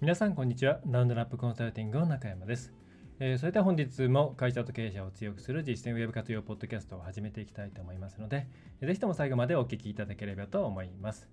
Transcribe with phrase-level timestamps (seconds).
[0.00, 2.72] 皆さんこんにちはラウンドナップコンサルティングの中山です
[3.18, 8.46] えー、それでは本日も会社と経営者を強くする実践ウェブ活用ポッドキャストを始めていきたいと思いますので、
[8.80, 11.28] ぜひとも最後までお聞きいただければと思います。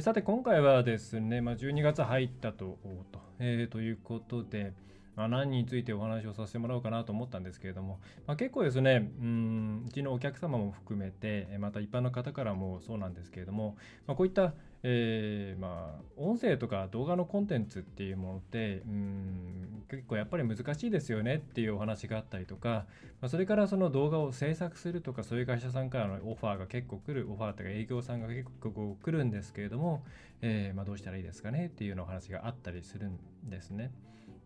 [0.00, 2.80] さて、今回はですね、まあ、12月入ったと
[3.12, 4.72] と,、えー、ということで、
[5.18, 22.86] まあ、何についてお話をさせてもらおうかなと思ったんですけれども、まあ、結構ですねうんうちのお客様も含めてまた一般の方からもそうなんですけれども、まあ、こういった、えー、まあ音声とか動画のコンテンツっていうものってうん結構やっぱり難しいですよねっていうお話があったりとか、
[23.20, 30.04] まあ、それからその動画を制作するとかそういう会社さんからのオファーが結構来るオファーとか営業さんが結構来るんですけれども、
[30.42, 33.90] えー、まあ、どうしたらいいですかねっていうようなお話があったりするんですね。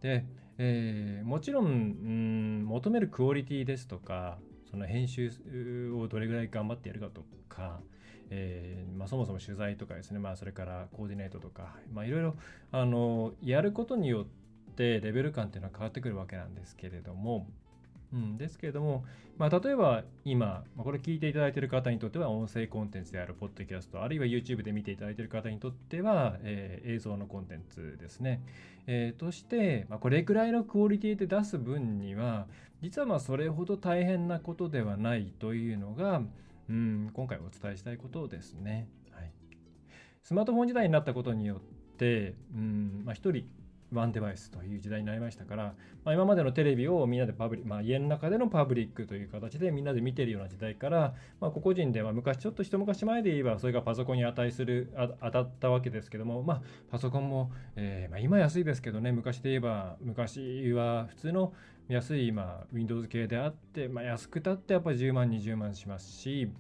[0.00, 0.24] で、
[0.58, 4.38] えー、もちろん、うん、求めるクオリティですとか
[4.70, 5.30] その編集
[5.94, 7.80] をどれぐらい頑張ってやるかとか、
[8.34, 12.34] えーまあ、そもそも取材とかですね、まあ、それからコーディネートとか、まあ、いろいろ
[12.70, 17.46] あのやることによってレベル感っていうのは変わってくるわけなんですけれども、
[18.10, 19.04] うん、ですけれども、
[19.36, 28.40] まあ、例えば今、まあ、これ聞いていただいている方にとっては音声コンテンツであるポッドキャスト、あるいは YouTube で見ていただいている方にとっては、えー、映像のコンテンツですね。
[28.86, 32.46] えー、として、まあ、これくらいのクオリティで出す分には、
[32.80, 36.22] 実はまあそれほど大変なことではないというのが、
[36.72, 38.88] うん、今回お伝えしたいことですね。
[39.10, 39.30] はい、
[40.22, 43.44] スマートフォン時代になったことによって、うんまあ、1人
[43.92, 61.52] ワンデバイスという時代になりましたから、まあ、今までのテレビをみんなでパブリ、まあ、家の中でのパブリックという形でみんなで見てるような時代から、まあ、個々人で、は昔ちょっと一昔前で言えばそれがパソコンに値する当たったわけですけども、まあ、パソコンも、えーまあ、今安いですけどね昔で言えば昔は普通の
[61.88, 66.50] 安い、まあ、Windows 系であって、まあ、安くたってやっぱり10万20万しますし、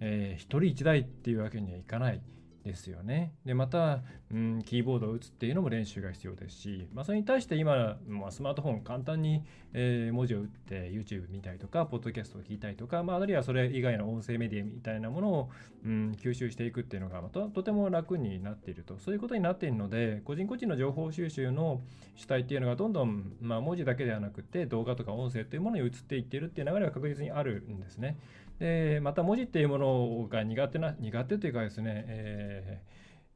[0.00, 2.20] えー、1人1台っていうわけにはいかない。
[2.64, 3.32] ですよね。
[3.44, 9.42] で、また、うん、キーボードを打つっていうのも練習が必要ですし、まあ、それに対して今、まあ、スマートフォン簡単に、
[9.72, 15.50] えー、文字を打って YouTube 見たりとか、ポッドキャストを聞いたりとか、まあ、あるいはそれ以外の音声メディアみたいなものを、
[15.84, 21.80] うん、吸収していくっていうのが、まあ、とても楽になっていると、そういうことになっているので、個人個人の情報収集の
[22.14, 28.18] 主体っていうのがどんどん、まあ、文字だけではなくて、動画とか音声というものに移っていっているっていう流れは確実にあるんですね。
[28.62, 32.92] で、また文字っていうものが苦手な、苦手というかですね、えー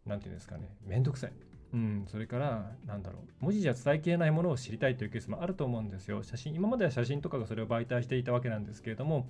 [0.07, 1.33] 何て言うんですかね面倒くさい。
[1.75, 6.23] うん、それから、なんだろう、文字じゃ伝えきれないものを知りたいというケースもあると思うんですよ。
[6.23, 9.29] 写真、今までは写真とかがそれを媒体していたわけなんですけれども、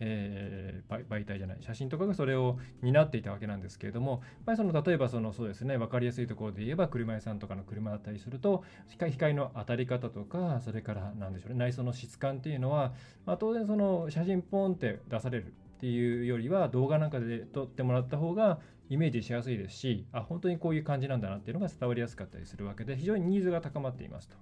[0.00, 12.92] えー、媒体じゃない、写真とかがそれを担っていたわけなんですけれども、やっぱりその例えばそのそうですね、分かりやすいところで言えば、車屋さんとかの車だったりすると、光の当たり方とか、それから何でしょうね、内装の質感っていうのは、
[13.26, 24.36] まあ、当然その写真ポンって出されるっていうよりは動画なんかで撮ってもらった方がイメージしやすいですし、あ、本当にこういう感じなんだなっていうのが伝わりやすかったりするわけで、非常にニーズが高まっていますと。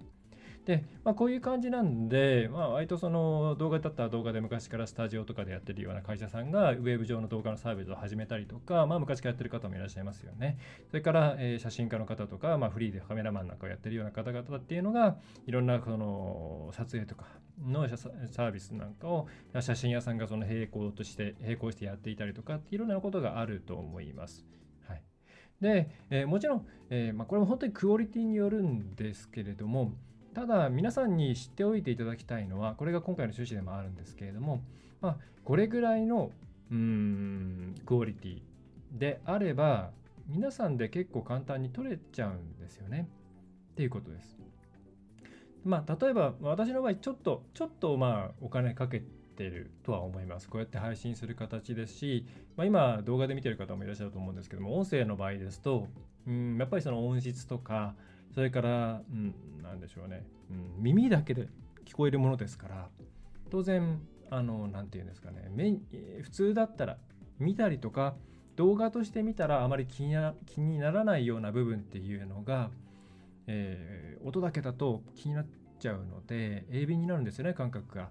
[0.67, 10.57] で、まあ、こういう感じなんで、まあ、割とその動画だったら動画で昔からスタジオとかでやってるような会社さんがウェブ上の動画のサービスを始めたりとか、まあ、昔からやってる方もいらっしゃいますよね。
[10.89, 15.15] それから、えー、写真家の方とか、まあ、フリーでカメラマンなんかをやってるような方々っていうのが、
[15.45, 17.27] いろんなその撮影とか
[17.65, 19.27] のサービスなんかを
[19.61, 24.36] 写真屋さんがその並行として並行してやっていたりとかっていろんなことがあると思います。
[25.61, 29.93] で、えー、もちろん、えーまあ、これも本当にクオリティによるんですけれども、
[30.33, 34.61] ただ皆さんに知っておいていただきたいのはこれが今回の趣旨でもあるんですけれども、
[35.01, 36.31] まあ、これぐらいの
[36.69, 38.41] うーんクオリティ
[38.91, 39.89] であれば
[40.27, 43.07] 皆さんで結構簡単に取れちゃうんですよね
[43.71, 44.37] っていうことです。
[45.65, 49.01] まあ例えば私の場合ちょっとちょっとまあお金かけ
[49.37, 50.49] てるとは思います。
[50.49, 52.25] こうやって配信する形ですし、
[52.55, 55.87] まあ、今動画で見てる方もいらっしゃると思うんですけども音声の場合ですと
[56.27, 57.93] うんやっぱりその音質とか
[58.33, 61.47] それから、うん、なでしょうね、うん、耳だけで
[61.87, 62.89] 聞こえるものですから、
[63.49, 65.49] 当然、あの、なていうんですかね、
[66.21, 66.97] 普通だったら
[67.39, 68.15] 見たりとか、
[68.57, 72.71] 動画として見たらあまり気にな気にならないような部分っていうのが、
[73.45, 75.45] えー、音だけだと気になっ
[75.79, 78.09] ちゃうので、鋭敏になるんですよね、感覚が。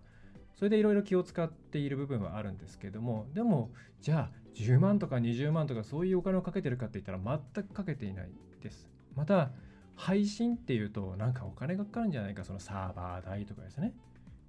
[0.56, 3.70] それでいろいろ気を使っている部分はあるんですけども、でも、
[4.00, 8.30] じゃあ10万とか20万とかそういうお金をかけてるかって言ったら全くかけていない
[8.62, 8.88] です。
[9.14, 9.50] また、
[9.94, 12.44] 配信っていうとなんかお金がかかるんじゃないか。
[12.44, 13.94] そのサーバー代とかですね。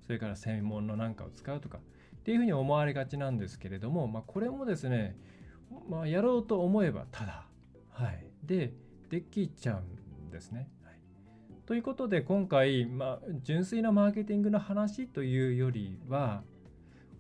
[0.06, 1.78] それから専門のなんかを使うとか。
[1.78, 1.80] っ
[2.28, 5.16] ていうふうに思われがちなんですけれども、まあ、これもですね、
[5.90, 7.48] まあ、やろうと思えばただ、
[7.92, 8.74] はい、で
[9.10, 10.70] できちゃうんですね。
[11.68, 16.42] ということで今回、まあ、純粋なマーケティングの話というよりは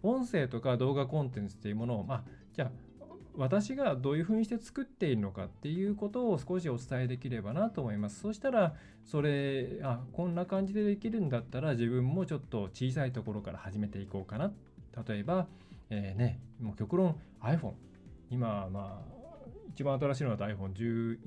[0.01, 2.23] 音声とか動画コンテンツっていうものを、まあ、
[2.53, 2.71] じゃあ
[3.35, 8.21] 私がどういうふうにして作っているのかっていうことを少しお伝えできればなと思います。
[8.21, 8.73] そしたら、
[9.05, 14.51] それ、あ、こんな感じでできるんだったら自分もちょっと小さいところから始めていこうかな。
[15.07, 15.45] 例えば、
[15.91, 17.73] えー、ね、もう極論 iPhone。
[18.31, 19.16] 今、まあ、
[19.77, 21.19] 一番新しいのだと iPhone11、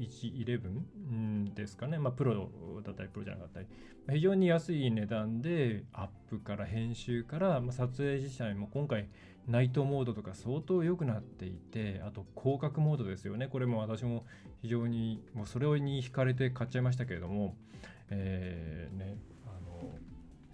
[1.15, 1.99] 11ですかね。
[2.01, 2.51] まあ、プロ
[2.85, 3.67] だったり、プロじゃなかったり。
[4.11, 9.09] 非常に安い値段で、アップから編集から、まあ、撮影自体も今回、
[9.47, 13.47] ナイトモードとか相当良くなっていて、あと広角モードですよね。
[13.47, 14.27] これも私も
[14.63, 17.55] 非常に、もうそれに惹かれて買っちゃいましたけれども、
[18.09, 19.17] えー、ね、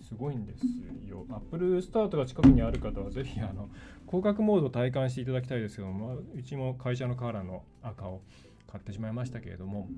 [0.08, 0.64] すごいんです
[1.08, 1.26] よ。
[1.28, 3.68] Apple スタートが近くにある方は、ぜひ、あの、
[4.06, 8.22] 広角モードを体感していただきたいですけども、うちも会社のカーラの赤を
[8.70, 9.88] 買ってしまいましたけれども、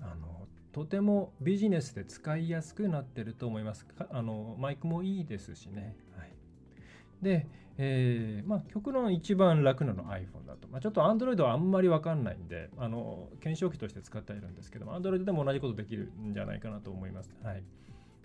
[0.00, 3.86] あの、とてもビジネスで使いやすくなってると思います。
[4.10, 5.96] あのマイクもいいですしね。
[6.16, 6.30] はい、
[7.20, 7.46] で、
[7.78, 10.68] えー、まあ、極論一番楽なの iPhone だと。
[10.68, 17.34] まあ、ちょっと Android はあんまりわかんないんで、あの、検証機として使っているんですけども、Android でも同じことできるんじゃないかなと思います。
[17.42, 17.62] はい。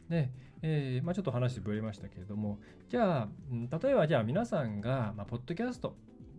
[0.10, 0.32] で、
[0.62, 2.60] えー、まあ、ちょっと話ぶれましたけれども、
[2.90, 3.30] じゃあ、
[3.82, 5.96] 例えばじゃあ皆さんが、まあ、ポッドキャスト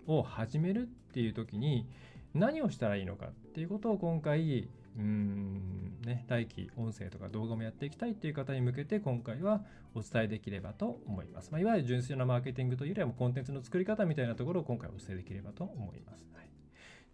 [0.07, 1.87] を始めるっていう時に
[2.35, 4.69] 何をしたらいいのかっていうことを今回、
[4.99, 9.63] うんね、来期音声とか動画もやっていきたいっていう方に向けて今回は
[9.95, 11.51] お伝えできればと思います。
[11.53, 16.27] まあ、いわゆる純粋なマーケティングというよりはコンテンツの作り方みたいなところを今回お伝えできればと思います。
[16.35, 16.49] はい、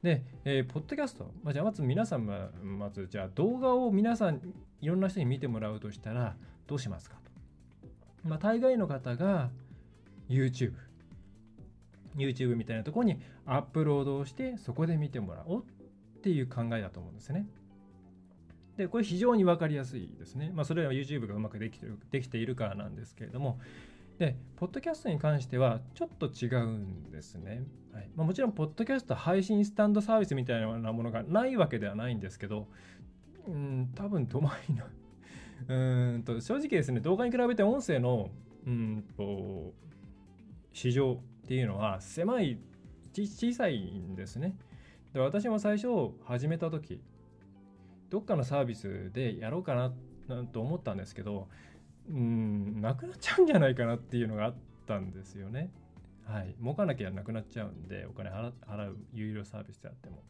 [0.02, 4.40] で、えー、ポッドキャスト、まあ、じゃあまず皆さん、まずじゃあ動画を皆さん
[4.84, 6.36] いろんな人に見てもらうとしたら
[6.66, 8.28] どうしますかと。
[8.28, 9.50] まあ、大概の方が
[10.28, 10.75] YouTube。
[12.16, 17.46] YouTube みたいなところにアップロードをしてそこで見てもらおうっていう考えだと思うんですね。
[18.76, 20.52] で、これ非常に分かりやすいですね。
[20.54, 23.58] まあ、それは YouTube がうまくできてるできているからなんですけれども、
[24.19, 27.64] で、ポッドキャストに関してはちょっと違うんですね。
[27.92, 32.69] はいまあ、もちろん、ポッドキャスト配信スタンドサービスみたいなものがないわけではないんですけど、
[33.46, 34.85] うん、多分ドマインの
[35.69, 38.31] うんと正直ですね、動画に比べて音声の
[38.67, 39.73] うんと
[40.73, 41.12] 市場
[41.44, 42.58] っていうのは狭い、
[43.12, 44.56] 小さいんですね。
[45.12, 47.00] で私も最初始めた時
[48.11, 49.93] どっかのサービスでやろうかな
[50.29, 51.49] なんと思ったんですけど、
[52.11, 54.55] うん、なくなっちゃうんじゃないかなっていうのがあっ
[54.87, 55.70] たんですよね。
[56.26, 56.55] はい。
[56.61, 60.23] 儲かなきゃなくなっちゃうんで、お金払う有料サービスであっても。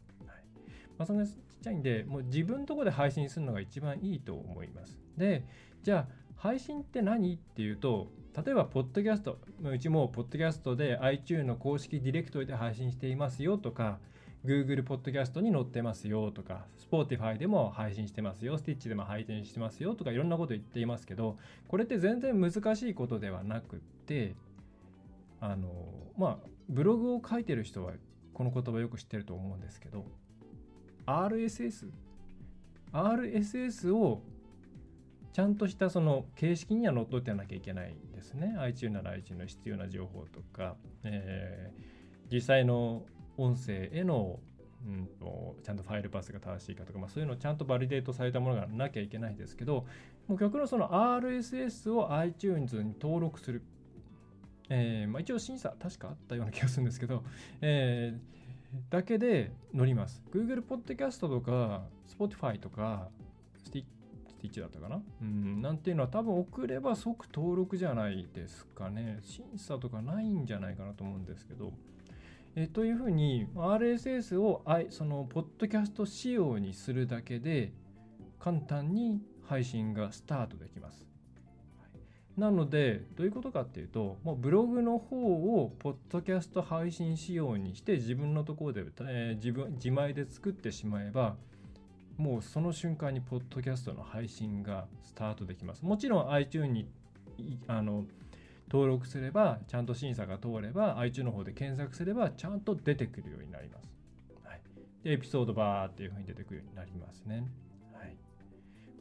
[0.99, 1.33] まあ、そんなちっ
[1.63, 4.99] ちゃいんで、もう自分のとこで配信するのが一番いいと思います。
[5.17, 5.45] で、
[5.83, 13.99] じゃあ、配信って何っていうと、例えば、ポッドキャスト、うちもポッドキャストで iTune の公式ディレクトで配信していますよとか、
[14.45, 21.39] Google Podcast に載ってますよとか、Spotify でも配信してますよ、Stitch でも配信してますよとか、いろんなこと言っていますけど、
[21.69, 24.35] これって全然難しいことではなくて、
[25.41, 25.71] あの、
[26.19, 27.93] まあ、ブログを書いてる人は
[28.35, 30.05] この言葉よく知ってると思うんですけど、
[31.07, 31.89] RSS、
[32.93, 34.23] RSS を
[35.33, 38.55] ちゃんとしたその形式には乗っ取ってなきゃいけないんですね。
[38.59, 43.03] iTune なら iTune の必要な情報とか、えー、実際の
[43.37, 44.39] 音声への、
[44.87, 49.87] うんと、ちゃんとファイルパスが正しいかとか、まあ、そういうのをちゃんとバリデートされたものがなきゃいけないですけど、
[50.29, 53.63] もう極論その RSS を iTunes に登録する。
[54.71, 57.23] えーまあ、一応審査確かあったような気がするんですけど、
[57.61, 58.35] えー、
[58.91, 60.23] だけで乗ります。
[60.33, 63.09] Google Podcast とか Spotify とか
[63.65, 63.85] スティ
[64.51, 65.03] ッチだったかな？
[65.23, 69.21] うん、なんていうのは多分送れば即登録じゃないですかね。
[69.23, 71.73] 審査とかないんじゃないかなと思うんですけど、
[72.57, 77.73] えというふうに RSS をそのポッドキャスト仕様にするだけで
[78.39, 81.07] 簡単に配信がスタートできます。
[82.37, 91.37] なのでどういうことかっていうともうブログの方をポッドキャスト配信仕様にして自分のところで、えー、自分自前で作ってしまえば
[92.17, 95.85] もうその瞬間にポッドキャストの配信がスタートできます。
[95.85, 96.89] もちろん iTunes に
[97.67, 98.05] あの
[98.71, 103.89] 登録すれば、ちゃんと審査が通れば、iTunes の方で検索すれば、ちゃんと出てくるようになります。
[104.43, 104.61] はい、
[105.03, 107.47] で、エピソードバーっていう風に出てくるようになりますね。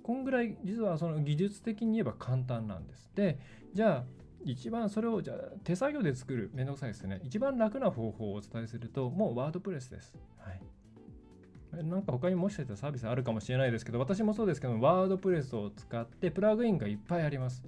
[0.03, 3.09] こんぐらい、実はその技術的に言えば簡単なんです。
[3.15, 3.39] で、
[3.73, 4.03] じゃあ、
[4.43, 7.21] 一番それをじゃあ手作業で作る、めんどくさいですね。
[7.23, 10.17] 一番楽な方法をお伝えすると、もうワードプレスです。
[10.37, 11.85] はい。
[11.85, 17.63] なんか他にもしかしたらサービスあるかもしれないですけど、私もそうですけど、ワードプレスを使ってプラグインがいっぱいあります。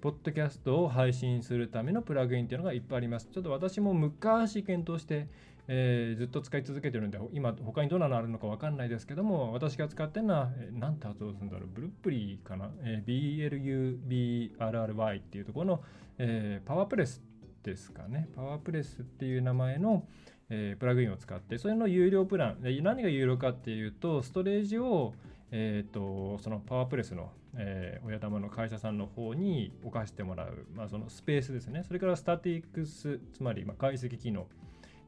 [0.00, 3.28] ポッドキャストを配信するためのプラグインっていうのがいっぱいあります。
[3.32, 5.28] ちょっと私も昔検討して、
[5.68, 15.82] えー、ずっと使い続けてるんで、今他にどんなのあるのか分かんないですけども、私が使ってるのは、えー、なんて発音するんだろう、ブルップリーかな、えー、BLUBRRY っていうところの、
[16.18, 17.22] えー、パワープレス
[17.62, 20.06] ですかね、パワープレスっていう名前の、
[20.48, 25.14] えー、プラグインを使って、それの有料プラン、何が有料かっていうと、ストレージを、
[25.50, 34.46] えーと、そのパワープレスの、えー、親玉の会社さんの方に置かせてもらう、まあ、そのスペースですね、それからスタティックス、つまりま解析機能。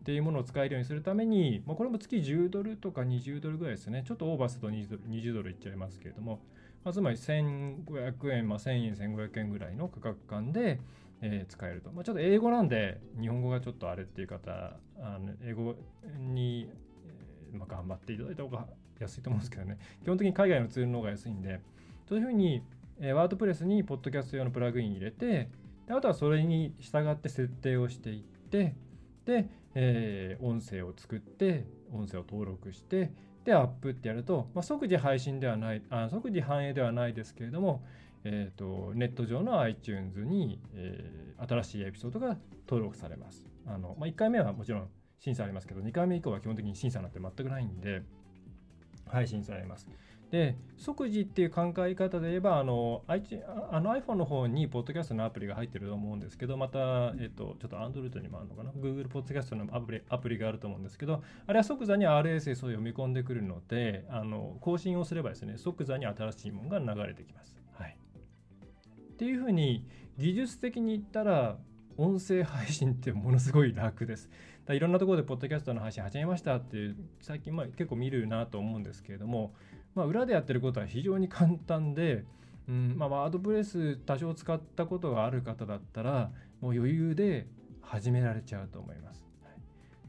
[0.09, 6.41] っていうものを使えるようにするために、まあ、これも月10ドルとか20ドルぐらいですね、ちょっとオーバーすると20ドル ,20 ドルいっちゃいますけれども、
[6.83, 10.81] まあ、つまり1500円、まあ、1000円、1500円ぐらいの価格感で、
[11.21, 11.93] えー、使えると。
[11.93, 15.75] まあ、ちょっと英語なんで、日本語がちょっとあれっていう方、あの英語
[16.19, 16.71] に、
[17.53, 18.67] えーまあ、頑張っていただいた方が
[19.01, 21.61] 安いと思うんですけどね、基本的に海外のツールの方が安いんで、
[22.09, 22.63] そういうふうに、
[22.99, 25.51] えー、ワードプレスにポッドキャスト用のプラグイン入れて、
[25.87, 28.75] であとはそれに従って設定をしていって、
[29.27, 29.47] で、
[29.81, 33.13] えー、音声を作って、音声を登録して、
[33.45, 37.85] で、アップってやると、まあ、即時配信ではない、あ即時反映ではないですけれども、
[38.25, 43.47] えーと、ネット上の iTunes に、えー、新しいエピソードが登録されます。
[43.67, 44.89] あのまあ、1回目はもちろん
[45.21, 48.03] 審査ありますけど、2回目以降は基本的に審査なんて全くないんで、
[49.07, 49.89] 配信されます。
[50.31, 67.59] で、即時っていう考え方で言えば、あのあの iPhone の方にポッドキャストのアプリが入ってると思うんですけど、また、えっと、ちょっと Android にもあるのかな、Google ポッドキャストのアプリアプリがあると思うんですけど、あれは即座に RSS を読み込んでくるので、あの更新をすればですね、即座に新しいものが流れてきます。
[67.73, 67.97] はい。
[69.13, 69.87] っていうふうに、
[70.19, 71.59] 技術的に言ったら、
[71.97, 74.31] 音声配信ってものすごい楽です。
[74.67, 79.55] だいろんなところでポッドキャストの配信始めましたって最近まあ結構見るなと思うんですけれども、
[79.99, 82.25] まあ、裏でやってることは非常に簡単で、
[82.69, 87.49] うんまあ、ワードプレス多少使ったことがある方だったらもう余裕で
[87.83, 89.27] 始められちゃうと思います。
[89.43, 89.53] はい、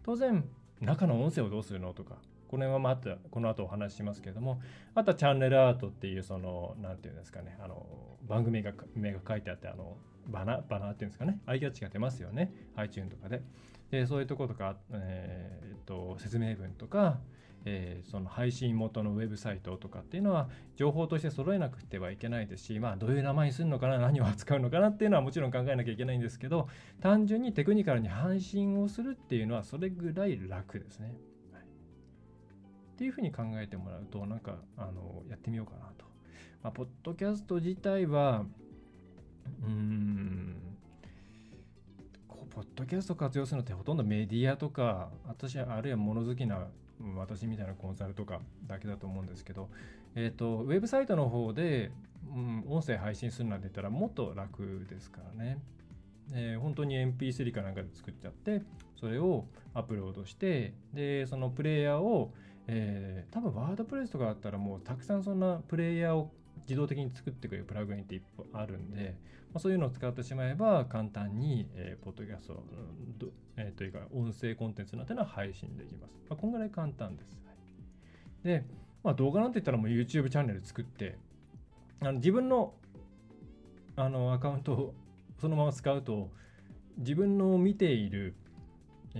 [0.03, 0.47] 当然
[0.79, 2.17] 中の音声をどうするのとか
[2.47, 4.61] この辺はまたこの後お話ししますけれども
[4.93, 7.85] あとはチャンネルアートっていうその何て言うんですかねあの
[8.27, 13.41] 番組が名が書いてあってあのバナバナっていうんですかねアイキャッチが出ますよね iTune とかで
[13.91, 17.19] でそういうとことか、えー、っと説明文とか、
[17.65, 26.67] えー、その配信元のウェブサイトとかっていうのは情報として揃えなくてはいけないですし、まあ、どういう名前にするのかな何を扱うのかなっていうのはもちろん考えなきゃいけないんですけど
[27.01, 31.15] 単純にテクニカルに配信をするっていうのはそれぐらい楽ですね。
[32.93, 36.05] っていうふうに考えてもらうとなんかあのやってみようかなと。
[36.61, 38.43] まあ、ポッドキャスト自体は
[39.63, 40.55] うーん
[42.49, 46.67] ポッドキャスト活用するのってほとんどメディアとか、私あるいは物好きな
[47.15, 49.69] 私みたいなコンサルとかだけだと思うんですけど、
[50.15, 51.91] えっ、ー、と、ウェブサイトの方で、
[52.35, 55.59] うん、音声配信するなんて言ったらもっと楽ですからね。
[56.31, 58.61] えー、本当に MP3 かなんかで作っちゃって、
[58.99, 62.33] それをアップロードして、で、そのプレイヤーを、
[62.67, 66.31] えー、多分ワードプレスとかだったらもうたくさんそんなプレイヤーを
[66.69, 69.15] 自動的に作ってくれるプラグインっていっぱいあるんで、
[69.51, 72.63] まあ、そういうのを使ってしまえば簡単に、えー、ポッドキャスト、
[73.57, 76.13] えー、というか音声コンテンツなんていうのは配信できます。
[76.29, 77.41] まあ、こんぐらい簡単です。
[77.43, 78.65] はい、で、
[79.03, 81.17] まあ、動画なんて言ったらもう YouTube チャンネル作って、
[82.01, 82.75] あの自分の
[83.95, 84.93] あのアカウントを
[85.41, 86.29] そのまま使うと、
[86.97, 88.35] 自分の見ている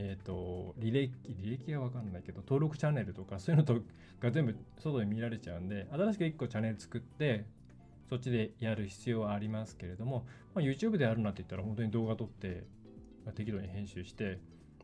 [0.02, 3.82] えっ、ー、と、履歴、履歴はわかんないけど、登録チャンネルとかそういうのと
[4.22, 7.46] が全部外で見られちゃうんで、新しく1個チャンネル作って、
[8.10, 10.26] そっちでやる必要はありますけれども、
[10.56, 12.64] まあ、YouTube でやるなって言ったら本当に動画撮って、
[13.26, 14.40] まあ、適度に編集して、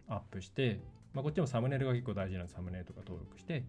[0.08, 0.82] アップして、
[1.14, 3.64] まあ、こっちもサムネイルが結構大事なのでサムネイルとか登録してっ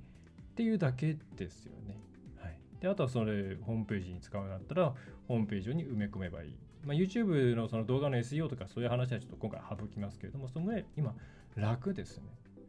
[0.56, 1.96] ていうだけですよね。
[2.40, 4.94] はい、であとはそれホームページに使うんだったら
[5.28, 6.54] ホームページに埋め込めばいい。
[6.86, 11.14] まあ、YouTube のその動画の SEO とかそういう話はちょっと今回省きますけれども、そのぐらい今
[11.56, 12.24] 楽ですね。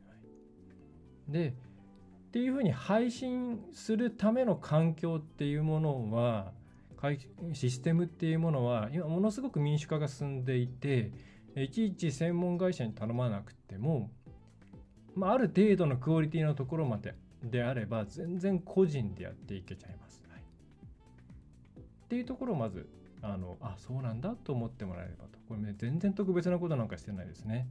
[0.08, 0.16] は
[1.30, 1.54] い、で、っ
[2.32, 6.52] ていうふうに配信するための環境っていうものは、
[7.54, 11.12] システムっていうものは今ものすごく民主化が進んでいて、
[11.56, 14.10] いちいち専門会社に頼まなくても、
[15.16, 20.24] まあ、ある程度のクオリティのところまでであれば全然個人でやっていけちゃいます。
[20.30, 22.90] はい、っていうところをまず
[23.34, 25.40] あのあそうなんだと思ってもらえればと。
[25.48, 27.68] これね全然特別なことなんかしてないですね。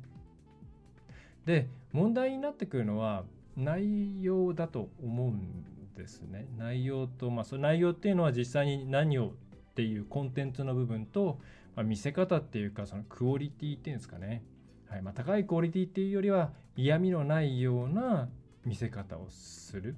[1.47, 3.25] で問題になってくるのは
[3.57, 6.47] 内容だと思うんですね。
[6.59, 9.31] 内容とまあその内容っていうのは実際に何をっ
[9.77, 11.39] ていうコンテンツの部分と、
[11.75, 14.43] まあ、見せ方っていうかそのクオリティっていうんですかね、
[14.89, 18.29] はいまあ、高いクオリティっていうよりは嫌味のないような
[18.65, 19.97] 見せ方をする、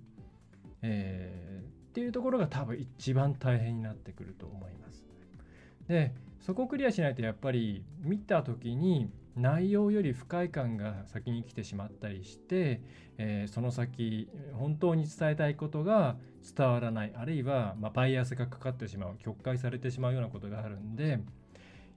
[0.82, 5.04] えー、っていうところが多分一番大変になってくると思います。
[5.88, 12.80] でそこをクリアしないとやっぱり見た時に内容より不快感が先に来てしまったりして、
[13.18, 16.16] えー、その先本当に伝えたいことが
[16.56, 17.12] 伝わらない。
[17.14, 21.20] あるいは、まあ、バイアスがかかってしまう曲解されてしまうようなことがあるんで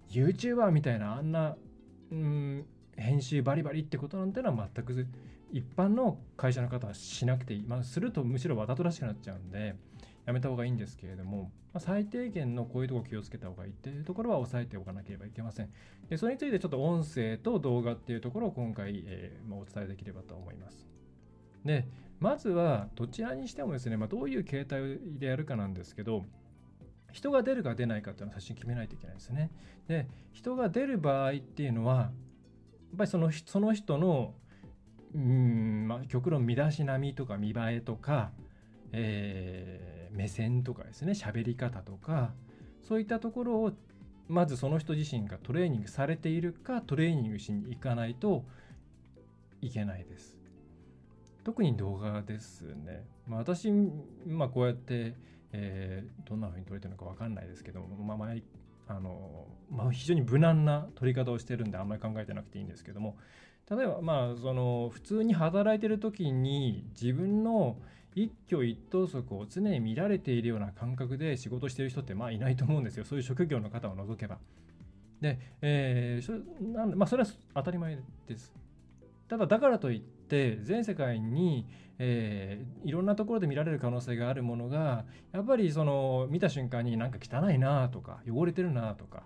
[0.10, 1.56] YouTuber みたいなあんな
[2.12, 2.66] うん
[2.98, 5.08] 編集バリバリってことなんてのは全く
[5.52, 9.76] 一般の会社の方はしなくていい、まあ、するとむしろわざとらしくなっちゃうんで
[10.32, 15.70] やめた方がいいんですけれども、まあ、最低限のこういうとこ気をつけた方がいいっていうところは押さえておかなければいけません。
[16.10, 20.88] でそれについてちょっと音声と動画っていうところを今回、えー、まあ、お伝えできればと思います。
[21.66, 21.86] で、
[22.20, 26.26] まずはどちらにしてもですね、まあ、どういう形態でやるかなんですけど、
[27.12, 29.52] 人が出るか出ないかっていうのは最初に決めないといけないですね。
[29.88, 34.34] で、人が出る場合っていうのは、やっぱりそのその人の
[35.14, 38.32] うんまあ、極論身だしなみとか見栄えとか、
[38.92, 42.34] えー、目線とかですね喋り方とか
[42.82, 43.72] そういったところを
[44.28, 48.46] まずその人自身がトレーニングされているかトレーニングしに行かないと
[49.62, 50.38] いけないです。
[51.44, 53.04] 特に動画ですね。
[53.28, 53.72] まあ、私、
[54.28, 55.16] まあ、こうやって、
[55.52, 58.44] えー、どんな風に撮れてるのか分かんないですけども、まあ、毎
[58.92, 63.16] あのまあ、非常に無難な撮り方をしてるんであんまり考えてなくていいんですけども
[63.70, 67.78] 例えばまあその普通に働いてる時に自分の
[68.14, 74.38] 一挙一投足を常に見られているような感覚で仕事してる人ってまあいないと思うんですよそういう職業の方を除けば。
[75.22, 78.52] で、えー、なんまあ、それは当たり前です。
[79.30, 80.21] ただだからといって
[80.64, 81.68] 全世界に、
[82.00, 89.24] えー、いろんなところで見られる可能性があるものがやっぱりその見た瞬間になんか汚いなとか汚れてるなとか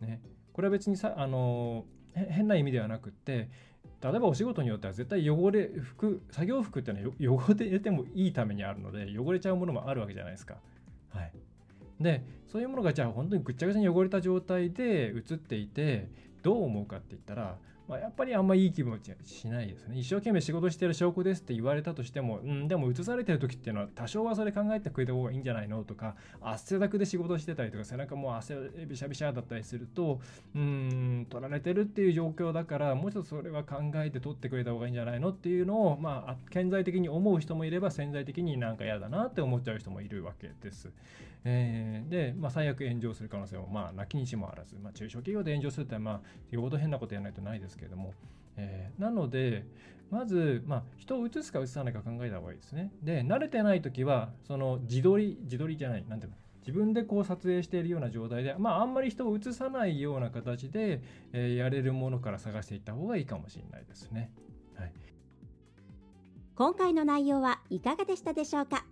[0.00, 0.20] ね
[0.52, 3.48] これは別にさあの変な意味ではなくって
[4.02, 10.56] 例えばお仕事によっては絶対汚れ服作業服っていうのは汚れてもいいためにあるので汚れちゃうものもあるわけじゃないですか。
[11.10, 11.32] はい、
[12.00, 16.08] でそういうものがじゃあ本当にぐっちゃぐちゃに汚れた状態で映っていて
[16.42, 19.98] どう思うかって言ったらまあ、やっぱりあんまいい気持ちはしないですね。
[19.98, 30.20] 一生懸命仕事してる証拠ですって言われたとしても、うん、でも映されてる時っていうのは多少はそれ考えてくれた方がいいんじゃないのとか、汗だくで仕事してたりとか、背中も汗びしゃびしゃだったりすると、
[30.54, 40.90] うん、取られてるっていう状況だから、もうちょっとそれは考えて取ってくれた方がいいんじゃないのっていうのを、まあ、顕在的に思う人もいれば、潜在的になんか嫌だなって思っちゃう人もいるわけです。
[41.44, 46.20] えー、で、まあ、最悪炎上する可能性も、まあ、なきにしもあらず、まあ、中小企業で炎上するって、まあ、
[46.50, 48.12] よほど変なことやらないとないですけれども、
[48.56, 49.64] えー、なので、
[50.10, 52.92] まず、まあ、人を移すか移さないか考えた方がいいですね。
[53.02, 64.32] で、慣れてない時は、その自撮り、自撮りじゃない、なんていうの、自分でこう撮影しているような状態で、まあ、あんまり人を映さないような形で、えー、やれるものから探していった方がいいかもしれないですね。
[64.74, 64.92] はい、
[66.56, 68.84] 今回の内容はいかがでしたでしょうか？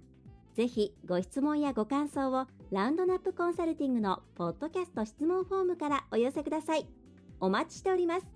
[0.55, 6.87] ぜひご質問やご感想をラウンドナップコンサルティングのポッドキャスト質問フォームからお寄せください。
[7.41, 8.36] お待ちしております。